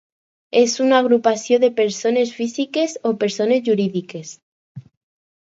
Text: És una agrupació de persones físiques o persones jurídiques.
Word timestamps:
És 0.59 0.71
una 0.85 0.95
agrupació 0.99 1.59
de 1.63 1.69
persones 1.81 2.31
físiques 2.39 2.97
o 3.11 3.13
persones 3.27 3.63
jurídiques. 3.69 4.35